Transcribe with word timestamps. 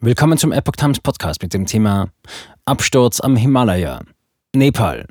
Willkommen 0.00 0.38
zum 0.38 0.52
Epoch 0.52 0.76
Times 0.76 1.00
Podcast 1.00 1.42
mit 1.42 1.52
dem 1.52 1.66
Thema 1.66 2.10
Absturz 2.64 3.18
am 3.18 3.34
Himalaya. 3.34 4.00
Nepal. 4.54 5.08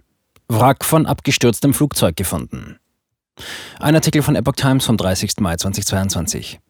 Wrack 0.47 0.85
von 0.85 1.05
abgestürztem 1.05 1.73
Flugzeug 1.73 2.15
gefunden. 2.15 2.79
Ein 3.79 3.95
Artikel 3.95 4.21
von 4.21 4.37
Epoch 4.37 4.53
Times 4.55 4.85
vom 4.85 4.95
30. 4.95 5.41
Mai 5.41 5.57
2022. 5.57 6.61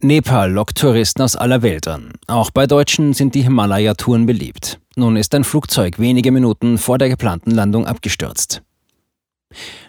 Nepal 0.00 0.52
lockt 0.52 0.76
Touristen 0.76 1.22
aus 1.22 1.36
aller 1.36 1.62
Welt 1.62 1.88
an. 1.88 2.12
Auch 2.26 2.50
bei 2.50 2.66
Deutschen 2.66 3.14
sind 3.14 3.34
die 3.34 3.44
Himalaya-Touren 3.44 4.26
beliebt. 4.26 4.78
Nun 4.94 5.16
ist 5.16 5.34
ein 5.34 5.44
Flugzeug 5.44 5.98
wenige 5.98 6.32
Minuten 6.32 6.76
vor 6.76 6.98
der 6.98 7.08
geplanten 7.08 7.52
Landung 7.52 7.86
abgestürzt. 7.86 8.60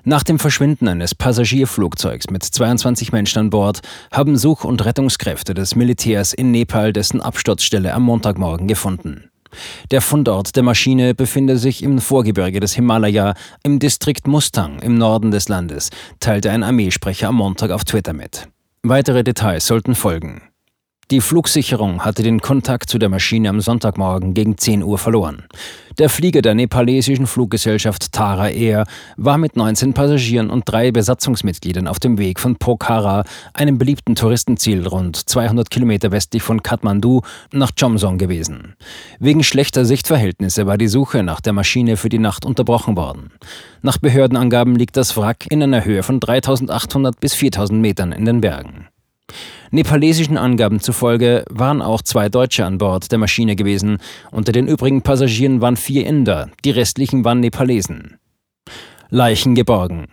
Nach 0.03 0.23
dem 0.23 0.39
Verschwinden 0.39 0.87
eines 0.87 1.13
Passagierflugzeugs 1.13 2.29
mit 2.29 2.43
22 2.43 3.11
Menschen 3.11 3.39
an 3.39 3.49
Bord 3.49 3.81
haben 4.11 4.37
Such- 4.37 4.63
und 4.63 4.83
Rettungskräfte 4.83 5.53
des 5.53 5.75
Militärs 5.75 6.33
in 6.33 6.51
Nepal 6.51 6.91
dessen 6.91 7.21
Absturzstelle 7.21 7.93
am 7.93 8.03
Montagmorgen 8.03 8.67
gefunden. 8.67 9.29
Der 9.91 10.01
Fundort 10.01 10.55
der 10.55 10.63
Maschine 10.63 11.13
befinde 11.13 11.57
sich 11.57 11.83
im 11.83 11.99
Vorgebirge 11.99 12.59
des 12.59 12.73
Himalaya 12.73 13.33
im 13.63 13.79
Distrikt 13.79 14.27
Mustang 14.27 14.79
im 14.79 14.95
Norden 14.97 15.31
des 15.31 15.49
Landes, 15.49 15.89
teilte 16.19 16.51
ein 16.51 16.63
Armeesprecher 16.63 17.27
am 17.27 17.35
Montag 17.35 17.71
auf 17.71 17.83
Twitter 17.83 18.13
mit. 18.13 18.47
Weitere 18.83 19.23
Details 19.23 19.67
sollten 19.67 19.93
folgen. 19.93 20.50
Die 21.11 21.19
Flugsicherung 21.19 22.05
hatte 22.05 22.23
den 22.23 22.39
Kontakt 22.39 22.89
zu 22.89 22.97
der 22.97 23.09
Maschine 23.09 23.49
am 23.49 23.59
Sonntagmorgen 23.59 24.33
gegen 24.33 24.57
10 24.57 24.81
Uhr 24.81 24.97
verloren. 24.97 25.43
Der 25.97 26.07
Flieger 26.07 26.41
der 26.41 26.55
nepalesischen 26.55 27.27
Fluggesellschaft 27.27 28.13
Tara 28.13 28.47
Air 28.47 28.85
war 29.17 29.37
mit 29.37 29.57
19 29.57 29.93
Passagieren 29.93 30.49
und 30.49 30.63
drei 30.65 30.89
Besatzungsmitgliedern 30.91 31.89
auf 31.89 31.99
dem 31.99 32.17
Weg 32.17 32.39
von 32.39 32.55
Pokhara, 32.55 33.25
einem 33.53 33.77
beliebten 33.77 34.15
Touristenziel 34.15 34.87
rund 34.87 35.17
200 35.17 35.69
Kilometer 35.69 36.11
westlich 36.11 36.43
von 36.43 36.63
Kathmandu, 36.63 37.23
nach 37.51 37.71
Chomsong 37.77 38.17
gewesen. 38.17 38.75
Wegen 39.19 39.43
schlechter 39.43 39.83
Sichtverhältnisse 39.83 40.65
war 40.65 40.77
die 40.77 40.87
Suche 40.87 41.23
nach 41.23 41.41
der 41.41 41.51
Maschine 41.51 41.97
für 41.97 42.07
die 42.07 42.19
Nacht 42.19 42.45
unterbrochen 42.45 42.95
worden. 42.95 43.31
Nach 43.81 43.97
Behördenangaben 43.97 44.77
liegt 44.77 44.95
das 44.95 45.17
Wrack 45.17 45.45
in 45.49 45.61
einer 45.61 45.83
Höhe 45.83 46.03
von 46.03 46.21
3800 46.21 47.19
bis 47.19 47.33
4000 47.33 47.81
Metern 47.81 48.13
in 48.13 48.23
den 48.23 48.39
Bergen. 48.39 48.87
Nepalesischen 49.71 50.37
Angaben 50.37 50.79
zufolge 50.79 51.45
waren 51.49 51.81
auch 51.81 52.01
zwei 52.01 52.29
Deutsche 52.29 52.65
an 52.65 52.77
Bord 52.77 53.11
der 53.11 53.19
Maschine 53.19 53.55
gewesen. 53.55 53.97
Unter 54.31 54.51
den 54.51 54.67
übrigen 54.67 55.01
Passagieren 55.01 55.61
waren 55.61 55.77
vier 55.77 56.05
Inder, 56.05 56.49
die 56.65 56.71
restlichen 56.71 57.23
waren 57.25 57.39
Nepalesen. 57.39 58.17
Leichen 59.09 59.55
geborgen. 59.55 60.07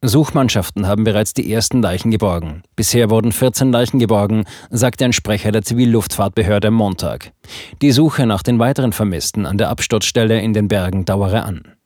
Suchmannschaften 0.00 0.86
haben 0.86 1.02
bereits 1.02 1.34
die 1.34 1.52
ersten 1.52 1.82
Leichen 1.82 2.12
geborgen. 2.12 2.62
Bisher 2.76 3.10
wurden 3.10 3.32
14 3.32 3.72
Leichen 3.72 3.98
geborgen, 3.98 4.44
sagte 4.70 5.04
ein 5.04 5.12
Sprecher 5.12 5.50
der 5.50 5.62
Zivilluftfahrtbehörde 5.62 6.68
am 6.68 6.74
Montag. 6.74 7.32
Die 7.82 7.90
Suche 7.90 8.24
nach 8.24 8.44
den 8.44 8.60
weiteren 8.60 8.92
Vermissten 8.92 9.44
an 9.44 9.58
der 9.58 9.70
Absturzstelle 9.70 10.40
in 10.40 10.52
den 10.52 10.68
Bergen 10.68 11.04
dauere 11.04 11.42
an. 11.42 11.77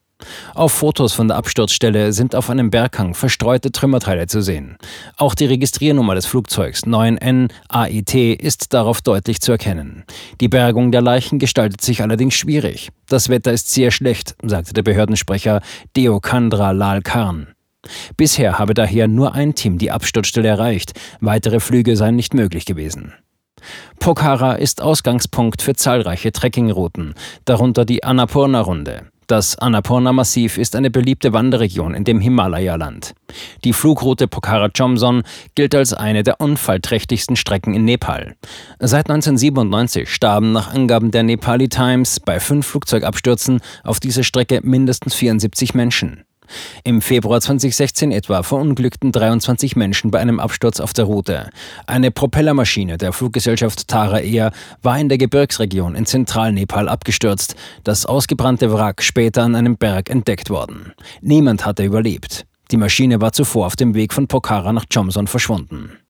Auf 0.54 0.72
Fotos 0.72 1.12
von 1.12 1.28
der 1.28 1.36
Absturzstelle 1.36 2.12
sind 2.12 2.34
auf 2.34 2.50
einem 2.50 2.70
Berghang 2.70 3.14
verstreute 3.14 3.72
Trümmerteile 3.72 4.26
zu 4.26 4.42
sehen. 4.42 4.76
Auch 5.16 5.34
die 5.34 5.46
Registriernummer 5.46 6.14
des 6.14 6.26
Flugzeugs 6.26 6.84
9N 6.84 7.50
AIT 7.68 8.14
ist 8.14 8.72
darauf 8.72 9.00
deutlich 9.00 9.40
zu 9.40 9.52
erkennen. 9.52 10.04
Die 10.40 10.48
Bergung 10.48 10.92
der 10.92 11.02
Leichen 11.02 11.38
gestaltet 11.38 11.80
sich 11.80 12.02
allerdings 12.02 12.34
schwierig. 12.34 12.90
Das 13.08 13.28
Wetter 13.28 13.52
ist 13.52 13.70
sehr 13.70 13.90
schlecht, 13.90 14.34
sagte 14.42 14.72
der 14.72 14.82
Behördensprecher 14.82 15.60
Deokandra 15.96 16.72
Lal 16.72 17.02
Khan. 17.02 17.48
Bisher 18.16 18.58
habe 18.58 18.74
daher 18.74 19.08
nur 19.08 19.34
ein 19.34 19.54
Team 19.54 19.78
die 19.78 19.90
Absturzstelle 19.90 20.48
erreicht, 20.48 20.92
weitere 21.20 21.60
Flüge 21.60 21.96
seien 21.96 22.16
nicht 22.16 22.34
möglich 22.34 22.64
gewesen. 22.64 23.12
Pokhara 23.98 24.54
ist 24.54 24.82
Ausgangspunkt 24.82 25.62
für 25.62 25.74
zahlreiche 25.74 26.32
Trekkingrouten, 26.32 27.14
darunter 27.44 27.84
die 27.84 28.02
Annapurna-Runde. 28.02 29.11
Das 29.32 29.56
Annapurna-Massiv 29.56 30.58
ist 30.58 30.76
eine 30.76 30.90
beliebte 30.90 31.32
Wanderregion 31.32 31.94
in 31.94 32.04
dem 32.04 32.20
Himalaya-Land. 32.20 33.14
Die 33.64 33.72
Flugroute 33.72 34.28
Pokhara-Chomson 34.28 35.22
gilt 35.54 35.74
als 35.74 35.94
eine 35.94 36.22
der 36.22 36.38
unfallträchtigsten 36.38 37.36
Strecken 37.36 37.72
in 37.72 37.86
Nepal. 37.86 38.34
Seit 38.78 39.08
1997 39.08 40.10
starben 40.10 40.52
nach 40.52 40.74
Angaben 40.74 41.12
der 41.12 41.22
Nepali 41.22 41.70
Times 41.70 42.20
bei 42.20 42.40
fünf 42.40 42.66
Flugzeugabstürzen 42.66 43.62
auf 43.84 44.00
dieser 44.00 44.22
Strecke 44.22 44.60
mindestens 44.62 45.14
74 45.14 45.72
Menschen. 45.72 46.24
Im 46.84 47.00
Februar 47.00 47.40
2016 47.40 48.12
etwa 48.12 48.42
verunglückten 48.42 49.12
23 49.12 49.76
Menschen 49.76 50.10
bei 50.10 50.20
einem 50.20 50.40
Absturz 50.40 50.80
auf 50.80 50.92
der 50.92 51.04
Route. 51.04 51.50
Eine 51.86 52.10
Propellermaschine 52.10 52.98
der 52.98 53.12
Fluggesellschaft 53.12 53.88
Tara 53.88 54.20
Air 54.20 54.52
war 54.82 54.98
in 54.98 55.08
der 55.08 55.18
Gebirgsregion 55.18 55.94
in 55.94 56.06
Zentralnepal 56.06 56.88
abgestürzt. 56.88 57.54
Das 57.84 58.06
ausgebrannte 58.06 58.72
Wrack 58.72 59.02
später 59.02 59.42
an 59.42 59.54
einem 59.54 59.76
Berg 59.76 60.10
entdeckt 60.10 60.50
worden. 60.50 60.92
Niemand 61.20 61.64
hatte 61.66 61.84
überlebt. 61.84 62.46
Die 62.70 62.76
Maschine 62.76 63.20
war 63.20 63.32
zuvor 63.32 63.66
auf 63.66 63.76
dem 63.76 63.94
Weg 63.94 64.14
von 64.14 64.28
Pokhara 64.28 64.72
nach 64.72 64.86
Chomson 64.92 65.26
verschwunden. 65.26 65.92